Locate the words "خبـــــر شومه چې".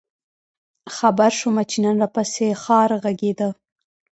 0.95-1.77